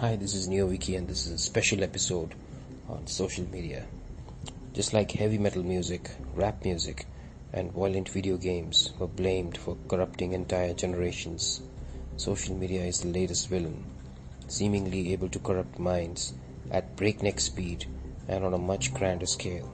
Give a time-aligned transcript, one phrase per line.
[0.00, 2.34] Hi, this is NeoViky and this is a special episode
[2.86, 3.86] on social media.
[4.74, 7.06] Just like heavy metal music, rap music,
[7.54, 11.62] and violent video games were blamed for corrupting entire generations,
[12.18, 13.82] social media is the latest villain,
[14.48, 16.34] seemingly able to corrupt minds
[16.70, 17.86] at breakneck speed
[18.28, 19.72] and on a much grander scale.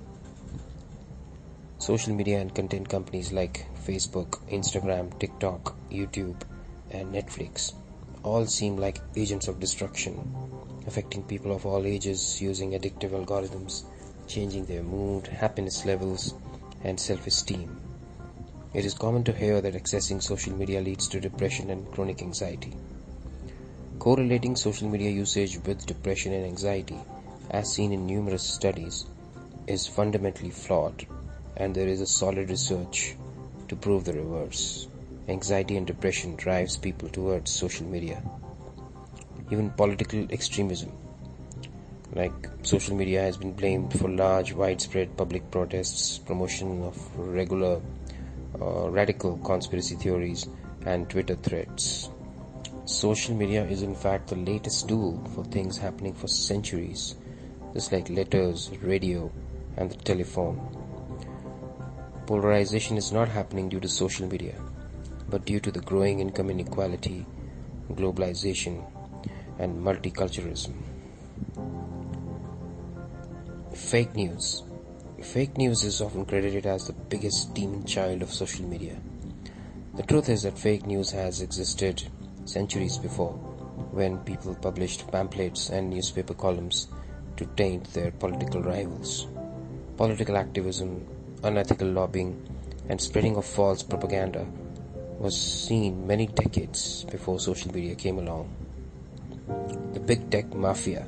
[1.78, 6.40] Social media and content companies like Facebook, Instagram, TikTok, YouTube,
[6.92, 7.72] and Netflix
[8.24, 10.34] all seem like agents of destruction,
[10.86, 13.84] affecting people of all ages using addictive algorithms,
[14.28, 16.34] changing their mood, happiness levels,
[16.84, 17.80] and self esteem.
[18.74, 22.74] It is common to hear that accessing social media leads to depression and chronic anxiety.
[23.98, 26.98] Correlating social media usage with depression and anxiety,
[27.50, 29.06] as seen in numerous studies,
[29.66, 31.06] is fundamentally flawed,
[31.56, 33.16] and there is a solid research
[33.68, 34.88] to prove the reverse.
[35.28, 38.20] Anxiety and depression drives people towards social media.
[39.52, 40.90] Even political extremism,
[42.12, 47.80] like social media has been blamed for large, widespread public protests, promotion of regular
[48.60, 50.48] uh, radical conspiracy theories,
[50.86, 52.10] and Twitter threats.
[52.84, 57.14] Social media is in fact the latest tool for things happening for centuries,
[57.74, 59.30] just like letters, radio,
[59.76, 60.58] and the telephone.
[62.26, 64.56] Polarization is not happening due to social media
[65.32, 67.24] but due to the growing income inequality,
[67.94, 68.84] globalization,
[69.58, 70.74] and multiculturalism.
[73.74, 74.62] Fake news.
[75.22, 78.94] Fake news is often credited as the biggest demon child of social media.
[79.94, 82.02] The truth is that fake news has existed
[82.44, 83.32] centuries before,
[83.90, 86.88] when people published pamphlets and newspaper columns
[87.38, 89.28] to taint their political rivals.
[89.96, 91.06] Political activism,
[91.42, 92.36] unethical lobbying,
[92.90, 94.46] and spreading of false propaganda
[95.18, 98.48] was seen many decades before social media came along.
[99.92, 101.06] The big tech mafia.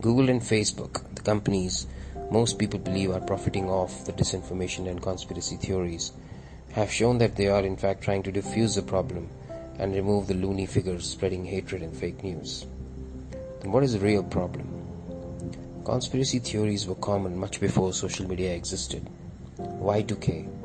[0.00, 1.86] Google and Facebook, the companies
[2.32, 6.12] most people believe are profiting off the disinformation and conspiracy theories,
[6.72, 9.28] have shown that they are in fact trying to diffuse the problem
[9.78, 12.66] and remove the loony figures spreading hatred and fake news.
[13.60, 14.66] Then what is the real problem?
[15.84, 19.08] Conspiracy theories were common much before social media existed.
[19.58, 20.61] Y2K,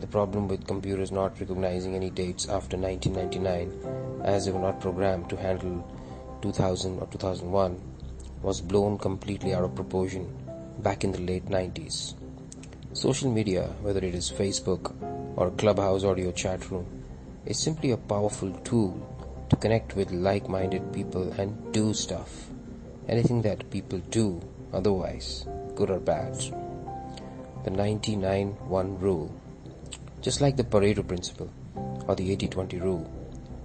[0.00, 5.28] the problem with computers not recognizing any dates after 1999, as they were not programmed
[5.30, 5.84] to handle
[6.42, 7.80] 2000 or 2001,
[8.42, 10.32] was blown completely out of proportion
[10.78, 12.14] back in the late 90s.
[12.92, 14.94] Social media, whether it is Facebook
[15.36, 16.86] or Clubhouse audio chat room,
[17.44, 18.92] is simply a powerful tool
[19.50, 22.48] to connect with like minded people and do stuff.
[23.08, 24.40] Anything that people do
[24.72, 26.34] otherwise, good or bad.
[27.64, 29.34] The 99 1 rule
[30.20, 31.50] just like the Pareto principle
[32.06, 33.10] or the 80 20 rule,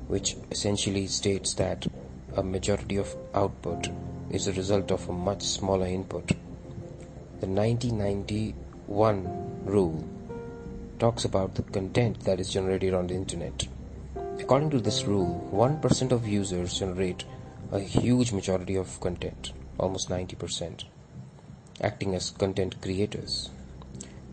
[0.08, 1.88] which essentially states that
[2.36, 3.90] a majority of output
[4.30, 6.28] is the result of a much smaller input.
[7.40, 10.04] The 1991 rule
[11.00, 13.68] talks about the content that is generated on the internet.
[14.40, 17.24] According to this rule, 1% of users generate
[17.72, 20.86] a huge majority of content, almost 90%,
[21.82, 23.50] acting as content creators.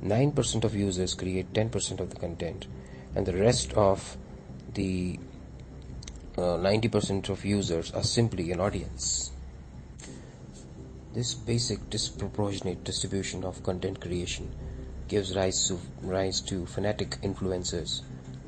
[0.03, 2.67] 9% of users create 10% of the content
[3.15, 4.17] and the rest of
[4.75, 5.19] the
[6.39, 9.33] uh, 90% of users are simply an audience.
[11.13, 14.51] This basic disproportionate distribution of content creation
[15.09, 18.03] gives rise to, rise to fanatic influencers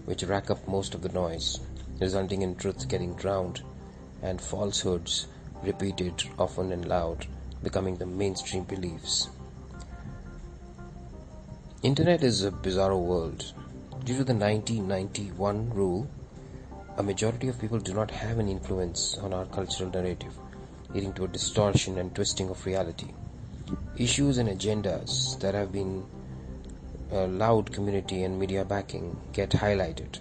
[0.05, 1.61] which rack up most of the noise,
[2.01, 3.63] resulting in truth getting drowned
[4.23, 5.27] and falsehoods
[5.63, 7.27] repeated often and loud
[7.63, 9.29] becoming the mainstream beliefs.
[11.83, 13.55] Internet is a bizarre world.
[14.05, 16.09] Due to the 1991 rule,
[16.97, 20.39] a majority of people do not have an influence on our cultural narrative,
[20.95, 23.09] leading to a distortion and twisting of reality.
[23.97, 26.07] Issues and agendas that have been
[27.11, 30.21] uh, loud community and media backing get highlighted,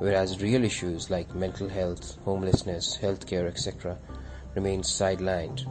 [0.00, 3.96] whereas real issues like mental health, homelessness, healthcare, etc.,
[4.56, 5.66] remain sidelined.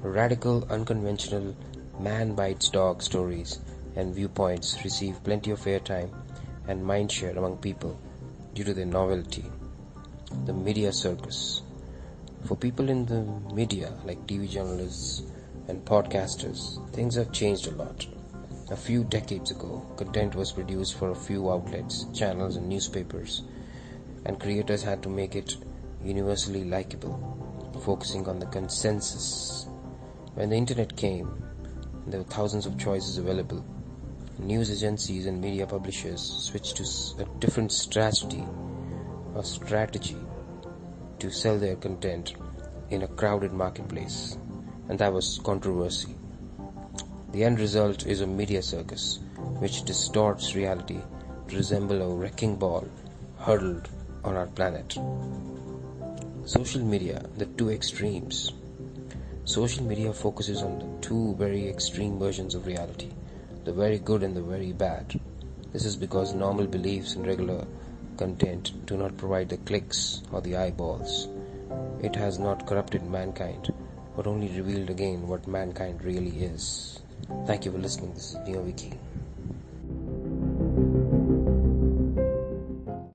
[0.00, 1.54] Radical, unconventional,
[2.00, 3.60] man bites dog stories
[3.96, 6.10] and viewpoints receive plenty of airtime
[6.68, 7.98] and mindshare among people
[8.54, 9.44] due to their novelty.
[10.46, 11.62] The media circus.
[12.46, 13.22] For people in the
[13.54, 15.22] media, like TV journalists
[15.68, 18.06] and podcasters, things have changed a lot.
[18.70, 23.42] A few decades ago, content was produced for a few outlets, channels, and newspapers,
[24.24, 25.56] and creators had to make it
[26.02, 27.18] universally likable,
[27.84, 29.66] focusing on the consensus.
[30.34, 31.42] When the internet came,
[32.06, 33.64] there were thousands of choices available
[34.38, 36.84] news agencies and media publishers switched to
[37.22, 38.44] a different strategy
[39.34, 40.16] or strategy
[41.18, 42.34] to sell their content
[42.90, 44.38] in a crowded marketplace,
[44.88, 46.14] and that was controversy.
[47.32, 49.20] The end result is a media circus
[49.58, 51.00] which distorts reality
[51.48, 52.86] to resemble a wrecking ball
[53.38, 53.88] hurled
[54.24, 54.98] on our planet.
[56.44, 58.52] Social media, the two extremes.
[59.44, 63.10] Social media focuses on the two very extreme versions of reality
[63.64, 65.18] the very good and the very bad.
[65.72, 67.66] This is because normal beliefs and regular
[68.16, 71.28] content do not provide the clicks or the eyeballs.
[72.02, 73.72] It has not corrupted mankind,
[74.16, 77.00] but only revealed again what mankind really is.
[77.46, 78.14] Thank you for listening.
[78.14, 78.98] This is NeoViky.